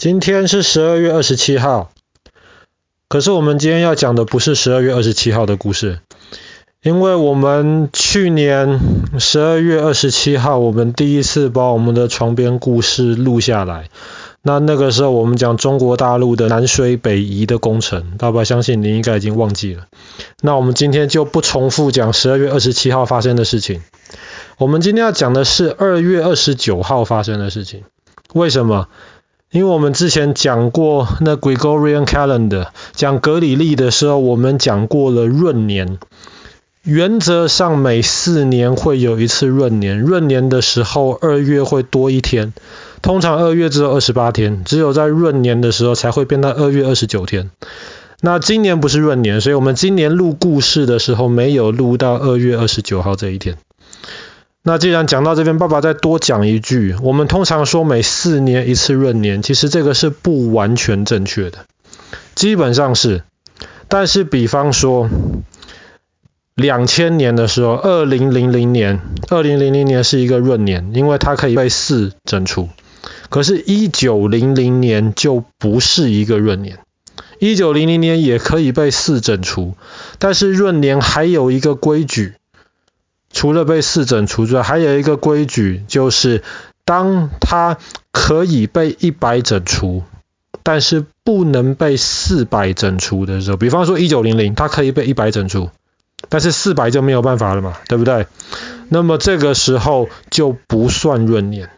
[0.00, 1.90] 今天是十二月二十七号，
[3.06, 5.98] 可是我们今天要讲的不是十二月二十七号的故事，
[6.82, 8.80] 因为我们去年
[9.18, 13.90] 十二月二十七号，我们第一次把我们的床边故事录下来。
[14.40, 19.84] 那那个时候我们讲中国大陆的南水北移的工程，大伯相信你应该已经忘记了。
[20.40, 23.82] 那我们今天就不重复讲十二月二十七号发生的事情，
[24.56, 27.84] 我们今天要讲的是二月二十九号发生的事情。
[28.32, 28.88] 为什么？
[29.52, 35.98] 因为我们之前讲过那 Gregorian Calendar，讲格里历的时候，我们讲过了闰年。
[36.84, 42.52] 原则上每四年会有一次闰年，闰年的时候二月会多一天。
[43.02, 47.50] 通常二月只有二十八天，只有在闰年的时候才会变到二月二十九天。
[48.20, 53.56] 那今年不是闰年，所以我们今年录故事的时候没有录到二月二十九号这一天。
[54.62, 61.64] 那既然讲到这边，爸爸再多讲一句，我们通常说每四年一次闰年，其实这个是不完全正确的，
[62.34, 63.22] 基本上是。
[63.88, 65.08] 但是比方说，
[66.54, 69.00] 两千年的时候，二零零零年，
[69.30, 72.68] 二零零零年是一个闰年，因为它可以被四整除。
[73.30, 76.78] 可是，一九零零年就不是一个闰年，
[77.38, 79.74] 一九零零年也可以被四整除，
[80.18, 82.34] 但是闰年还有一个规矩。
[83.32, 86.42] 除了被四整除之外，还有一个规矩，就是
[86.84, 87.78] 当它
[88.10, 90.02] 可以被一百整除，
[90.62, 95.70] 但是不能被四百整除的时候，比方说一九零零，它可以被一百整除，
[96.28, 98.26] 但是四百就没有办法了嘛，对不对？
[98.88, 101.70] 那么这个时候就不算闰年，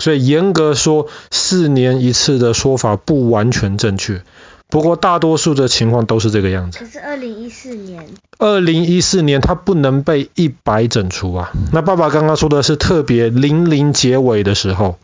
[0.00, 4.22] 所以严格说，四年一次的说法不完全正确。
[4.70, 6.78] 不过大多数的情况都是这个样子。
[6.78, 8.04] 可是二零一四年，
[8.38, 11.50] 二零一四年它不能被一百整除啊。
[11.72, 14.98] 那爸爸刚刚说的是特别零零结尾的时候，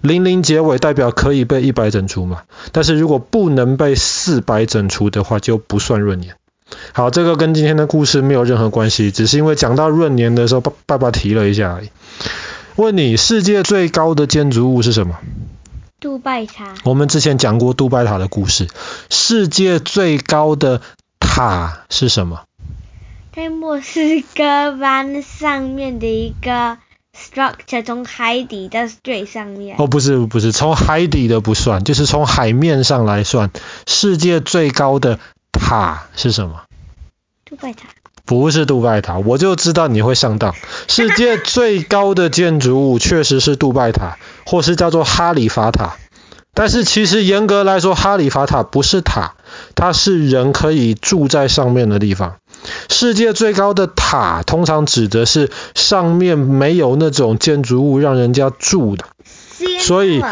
[0.00, 2.42] 零零结尾代表可以被一百整除嘛。
[2.72, 6.34] 但是如果不能被四百整除的话，就不算闰年。
[6.92, 11.90] 好，这个跟今天的故事没有任何关系，只是因为讲到闰年的时候，爸爸爸提了一下而已。
[12.76, 15.18] 问你，世界最高的建筑物是什么？
[16.06, 16.76] 杜拜塔。
[16.84, 18.68] 我们之前讲过杜拜塔的故事。
[19.10, 20.80] 世界最高的
[21.18, 22.44] 塔是什么？
[23.32, 26.78] 在莫斯科湾上面的一个
[27.12, 29.74] structure，从海底到最上面。
[29.80, 33.50] 哦，不是不是，从海底的不算，就是从海面上来算。
[33.88, 35.18] 世界最高的
[35.50, 36.62] 塔是什么？
[37.44, 37.88] 杜拜塔。
[38.26, 40.54] 不是杜拜塔，我就知道你会上当。
[40.88, 45.96] 世界最高的建筑物确实是杜拜塔，或是叫做哈利法塔。
[46.52, 49.34] 但是其实严格来说，哈利法塔不是塔，
[49.74, 52.36] 它是人可以住在上面的地方。
[52.88, 59.04] 世界最高的塔通常指的是上面没有那种建筑物让人家住的。
[59.80, 60.22] 所以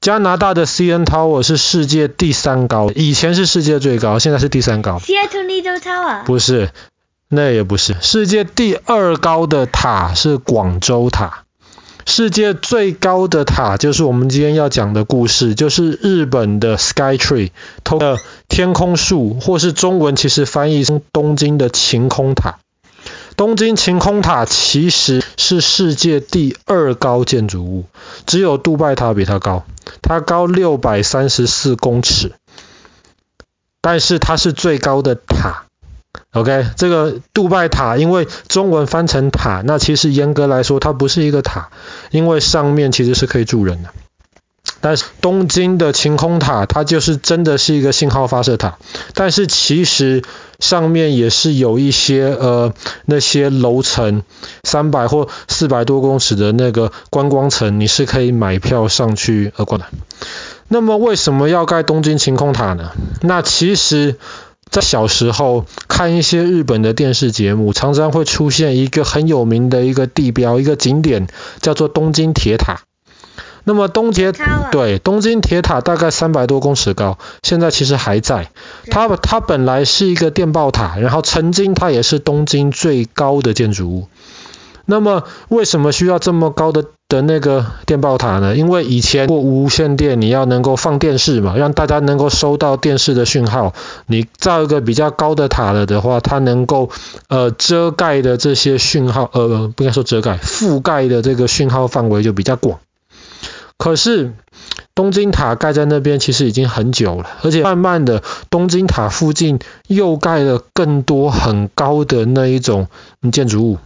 [0.00, 4.98] 加拿大的 CN Tower 是世界第三高，以前是世界最高，现在是第三高。
[4.98, 6.70] Seattle Lido Tower 不是。
[7.28, 11.42] 那也不是，世界第二高的塔是广州塔。
[12.08, 17.50] 世界最高的塔就是我们今天要讲的故事，就是日本的 Sky Tree，
[17.82, 22.58] 的天空树，或是中文其实翻译成东京的晴空塔。
[23.36, 27.86] 东京晴空塔其实是世界第二高建筑物，
[28.24, 29.64] 只有杜拜塔比它高，
[30.00, 32.34] 它高六百三十四公尺，
[33.80, 35.65] 但是它是最高的塔。
[36.32, 41.70] OK，这个杜拜塔，因为中文翻成塔，那其实严格来说它不是一个塔，
[42.10, 43.90] 因为上面其实是可以住人的。
[44.80, 48.78] 但是东京的晴空塔，它就是真的是一个信号发射塔，
[49.14, 50.22] 但是其实
[50.58, 52.74] 上面也是有一些呃
[53.06, 54.22] 那些楼层，
[54.64, 59.86] 三百或四百多公尺的那个观光层，你是可以买票上去呃过的。
[60.68, 62.90] 那么为什么要盖东京晴空塔呢？
[63.22, 64.16] 那其实。
[64.76, 71.28] 在小时候看一些日本的电视节目，常常会出现一个很有名的一个地标、一个景点，
[71.62, 72.80] 叫做东京铁塔。
[73.64, 74.34] 那么东铁
[74.70, 78.50] 对东京铁塔大概三百多公尺高，现在其实还在。
[78.90, 84.08] 它它本来是一个电报塔，然后曾经它也是东京最高的建筑物。
[84.84, 88.56] 那么为什么需要这么高的的那个电报塔呢？
[88.56, 93.74] 因为以前过无线电，你要能够放电视嘛，让大家能够收到电视的讯号。
[94.06, 96.90] 你造一个比较高的塔了的话，它能够
[97.28, 102.80] 呃遮盖的这些讯号，呃不应该说遮盖，覆盖的这个讯号范围就比较广。
[103.86, 104.32] 可是
[104.96, 112.88] 东京塔盖在那边其实已经很久了，而且慢慢的东京塔附近又盖了更多很高的那一种
[113.30, 113.78] 建筑物。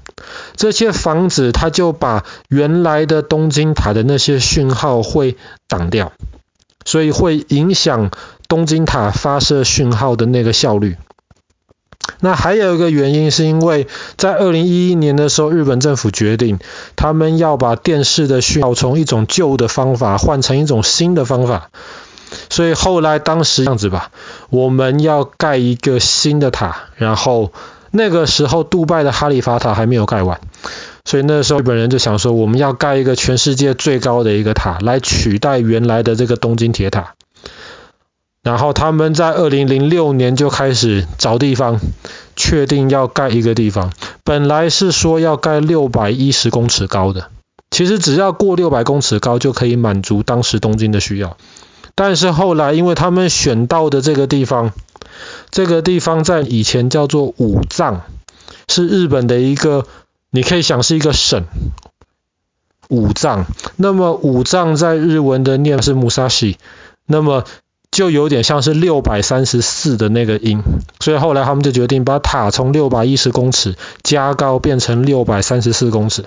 [0.56, 5.37] 这些房子，它就把原来的东京塔的那些讯号会
[5.69, 6.12] 挡掉，
[6.87, 8.11] 所以会影响
[8.49, 10.97] 东京塔发射讯号的那个效率。
[12.20, 13.87] 那还有一个原因是因为
[14.17, 16.58] 在二零一一年的时候，日本政府决定
[16.96, 21.70] 他们要把电视的讯号从一种旧的方法换成一种新的方法，
[22.49, 24.11] 所以后来当时这样子吧，
[24.50, 27.52] 我们要盖一个新的塔，然后
[27.90, 30.40] 那个时候杜拜的哈利法塔还没有盖完，
[31.05, 37.14] 所以那时候日本人就想说我们要盖一个全世界最高的一个塔来取代原来的这个东京铁塔。
[38.42, 41.78] 然后他们在二零零六年就开始找地方，
[42.37, 43.92] 确定要盖一个地方。
[44.25, 47.28] 本来是说要盖六百一十公尺高的，
[47.70, 51.37] 其实只要过六百公尺高就可以满足当时东京的需要。
[51.94, 54.72] 但是后来因为他们选到的这个地方，
[55.50, 58.00] 这个地方在以前叫做武藏，
[58.69, 59.84] 是日本的一个，
[60.31, 61.44] 你可以想是一个省。
[62.88, 63.44] 武藏，
[63.76, 66.56] 那么武藏在日文的念是 Musashi，
[67.04, 67.44] 那么。
[68.00, 70.62] 就有点像是六百三十四的那个音，
[71.00, 76.25] 所以后来他们就决定把塔从六百一十公尺加高变成六百三十四公尺，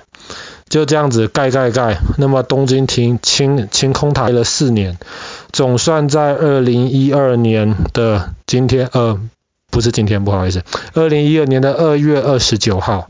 [0.70, 1.98] 就这样子盖盖盖。
[2.20, 5.00] 那么东京停清清空塔了四年，
[5.52, 9.20] 总算在二零一二年的今天，呃，
[9.72, 10.62] 不是今天，不好意思，
[10.94, 13.10] 二零一二年的二月二十九号，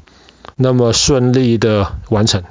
[0.55, 2.41] 那么顺利的完成。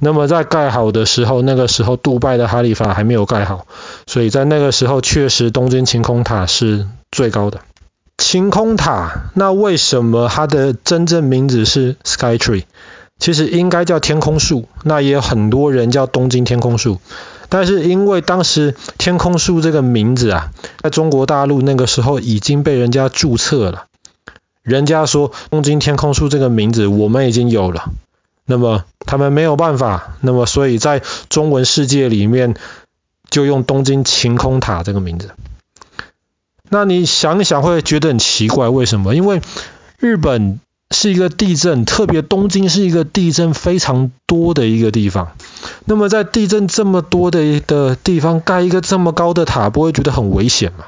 [0.00, 3.66] 那么在盖好的时候，那个时候杜拜的哈利法还没有盖好，
[4.06, 7.60] 所以在那个时候确实东京晴空塔是最高的。
[8.18, 12.64] 晴空塔，那为什么它的真正名字是 Sky Tree？
[13.18, 17.00] 其实应该叫天空树，那也有很多人叫东京天空树。
[17.48, 20.50] 但是因为当时天空树这个名字啊，
[20.82, 23.84] 在中国大陆那个时候已经被人家注册了，
[24.62, 27.92] 人家说东京天空树这个名字我们已经有了。
[28.46, 32.54] 那么他们没有办法，那么所以在中文世界里面
[33.30, 35.30] 就用东京晴空塔这个名字。
[36.68, 39.14] 那你想一想会觉得很奇怪，为什么？
[39.14, 39.40] 因为
[39.98, 40.60] 日本
[40.90, 45.32] 是一个地震，特别东京是一个地震非常多的一个地方。
[45.84, 50.86] 那么在地震这么多的的地方盖一个这么高的塔，不会觉得很危险吗？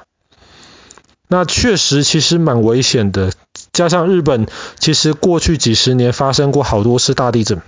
[1.29, 3.33] 那确实其实蛮危险的。
[3.77, 4.47] 加上日本，
[4.79, 7.61] 其实过去几十年发生过好多次大地震，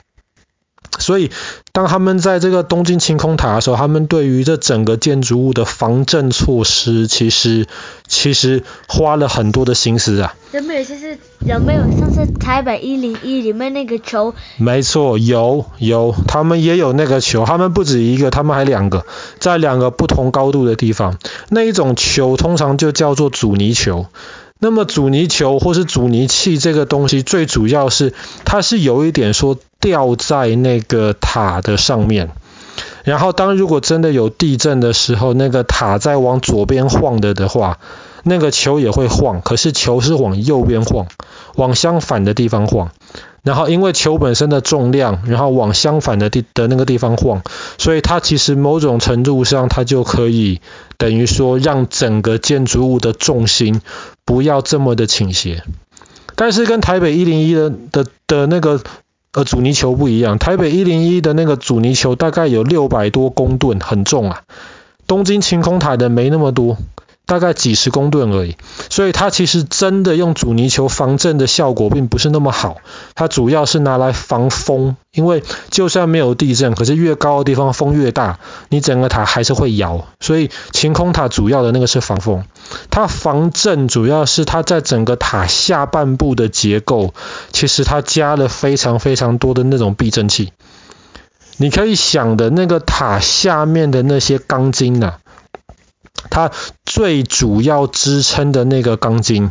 [0.98, 1.30] 所以
[1.72, 7.66] 当他们在这个东京晴空塔的时候，他们对于这整个建筑物的防震措施，其实
[8.06, 10.34] 其实花了很多的心思啊。
[10.52, 14.34] 有没有就是有没有像是台北一零一里面那个球？
[14.56, 19.04] 没错，有有，他们也有那个球，他们不止一个，他们还两个，
[19.38, 21.18] 在两个不同高度的地方，
[21.50, 24.06] 那一种球通常就叫做阻尼球。
[24.60, 28.12] 那么阻尼球或是阻尼器这个东西，最主要是
[28.44, 32.30] 它是有一点说吊在那个塔的上面，
[33.04, 37.78] 然后当如果真的有地震的时候，那个塔在往左边晃的的话，
[38.24, 41.06] 那个球也会晃，可是球是往右边晃，
[41.54, 42.90] 往相反的地方晃。
[43.44, 47.42] 然后因为球本身的重量，然后往相反的地的那个地方晃，
[47.78, 50.60] 所以它其实某种程度上它就可以
[50.98, 53.80] 等于说让整个建筑物的重心
[54.28, 55.62] 不要这么的倾斜。
[56.36, 58.82] 但是跟台北一零一的的的那个
[59.32, 64.42] 呃阻尼球不一样，台北一零一的那个阻尼球大概有六百多公吨，很重啊。
[65.06, 66.76] 东京晴空塔的没那么多。
[67.28, 68.56] 大概几十公吨而已，
[68.88, 72.78] 所以它其实真的用阻尼球防震的效果并不是那么好。
[73.14, 78.38] 它主要是拿来防风，因为就算没有地震，可是越高的地方风越大，
[78.70, 80.06] 你整个塔还是会摇。
[80.20, 82.44] 所以晴空塔主要的那个是防风，
[82.88, 87.12] 它防震主要是它在整个塔下半部的结构，
[87.52, 90.54] 其实它加了非常非常多的那种避震器。
[91.58, 95.18] 你可以想的那个塔下面的那些钢筋啊。
[96.30, 96.50] 它
[96.84, 99.50] 最主要支撑的那个钢筋，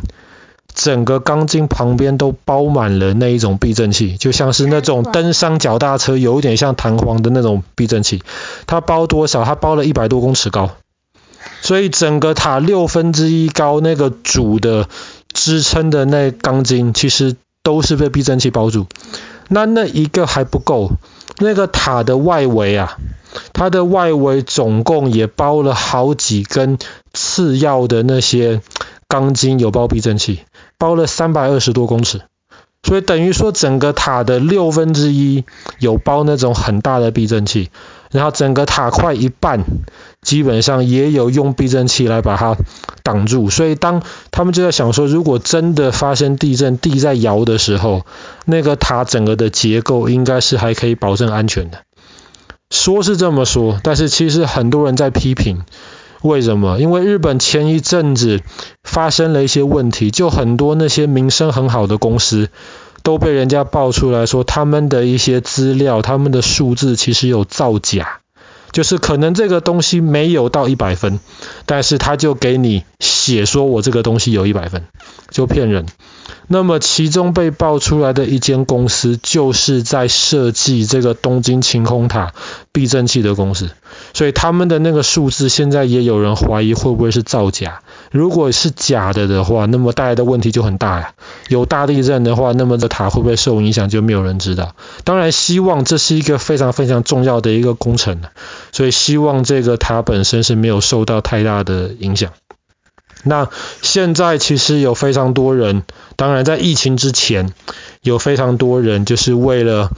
[0.74, 8.22] 整个钢筋旁边都包满了那一种避震器，就像是那种登山脚踏车，有一点像弹簧的那种避震器。
[8.66, 9.44] 它包多少？
[9.44, 10.70] 它包了一百多公尺高，
[11.62, 14.88] 所以整个塔六分之一高那个主的
[15.32, 18.86] 支撑的那钢筋，其实都是被避震器包住。
[19.48, 20.92] 那那一个还不够，
[21.38, 22.96] 那个塔的外围啊。
[23.52, 26.78] 它的外围总共也包了好几根
[27.12, 28.62] 次要的那些
[29.06, 30.40] 钢筋，有包避震器，
[30.78, 32.22] 包了三百二十多公尺，
[32.82, 35.44] 所以等于说整个塔的六分之一
[35.78, 37.70] 有包那种很大的避震器，
[38.10, 39.62] 然后整个塔块一半
[40.22, 42.56] 基本上也有用避震器来把它
[43.08, 48.04] 挡住，所以当他们就在想说，如果真的发生地震，地在摇的时候，
[48.44, 51.78] 那个塔整个的结构应该是还可以保证安全的。
[52.68, 55.62] 说是这么说，但是其实很多人在批评，
[56.20, 56.78] 为什么？
[56.78, 58.42] 因为日本前一阵子
[58.84, 62.50] 发生了一些问题，就很多那些名声很好的公司
[63.02, 68.20] 都被人家爆出来说，他们的一些资料、他们的数字其实有造假，
[68.72, 71.20] 就是可能这个东西没有到一百分，
[71.66, 74.84] 但是他就给你写说我这个东西有一百分，
[75.30, 75.86] 就骗人。
[76.50, 82.32] 那么其中被爆出来的一间公司，就是在设计这个东京晴空塔
[82.72, 83.70] 避震器的公司，
[84.14, 87.82] 所以他们的那个数字现在也有人怀疑会不会是造假。
[88.10, 91.12] 如果是假的的话，那么带来的问题就很大呀。
[91.48, 94.74] 有大地震的话，那么这塔会不会受影响就没有人知道。
[95.04, 98.22] 当然希望这是一个非常非常重要的一个工程，
[98.72, 102.32] 所以希望这个塔本身是没有受到太大的影响。
[103.24, 103.50] 那
[103.82, 105.82] 现在其实有非常多人，
[106.16, 107.52] 当然在疫情之前，
[108.00, 109.90] 有非常多人就是为了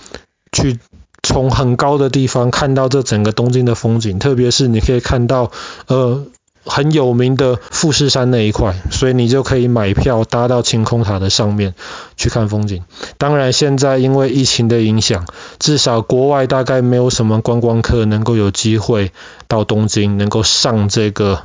[0.53, 0.79] 去
[1.23, 5.53] 从很高的地方看到这整个东京的风景，特别是你可以看到
[5.87, 6.25] 呃
[6.65, 11.75] 很有名的富士山那一块，所以你就可以买票搭到晴空塔的上面
[12.17, 12.85] 去看风景。
[13.19, 15.27] 当然现在因为疫情的影响，
[15.59, 19.13] 至少国外大概没有什么观光客能够有机会
[19.49, 21.43] 到东京，能够上这个。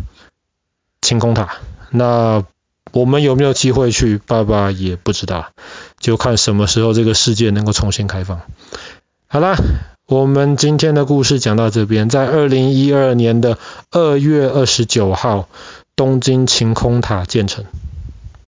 [1.02, 1.58] 晴空塔，
[1.92, 2.44] 那
[2.92, 4.18] 我们有没有机会去？
[4.18, 5.50] 爸爸也不知道，
[6.00, 8.42] 就看什么时候这个世界能够重新开放。
[9.28, 9.56] 好啦，
[10.08, 13.58] 我们今天的故事讲到这边，在二零一二年的
[13.90, 15.50] 二月二十九号，
[15.96, 17.66] 东京晴空塔建成。